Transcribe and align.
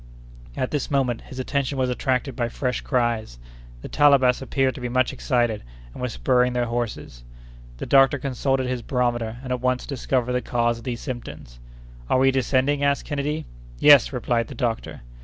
At 0.57 0.71
this 0.71 0.89
moment 0.89 1.21
his 1.27 1.37
attention 1.37 1.77
was 1.77 1.91
attracted 1.91 2.35
by 2.35 2.49
fresh 2.49 2.81
cries. 2.81 3.37
The 3.83 3.87
Talabas 3.87 4.41
appeared 4.41 4.73
to 4.73 4.81
be 4.81 4.89
much 4.89 5.13
excited, 5.13 5.61
and 5.93 6.01
were 6.01 6.09
spurring 6.09 6.53
their 6.53 6.65
horses. 6.65 7.23
The 7.77 7.85
doctor 7.85 8.17
consulted 8.17 8.65
his 8.65 8.81
barometer, 8.81 9.37
and 9.43 9.53
at 9.53 9.61
once 9.61 9.85
discovered 9.85 10.31
the 10.33 10.41
cause 10.41 10.79
of 10.79 10.85
these 10.85 11.01
symptoms. 11.01 11.59
"Are 12.09 12.17
we 12.17 12.31
descending?" 12.31 12.83
asked 12.83 13.05
Kennedy. 13.05 13.45
"Yes!" 13.77 14.11
replied 14.11 14.47
the 14.47 14.55
doctor. 14.55 15.01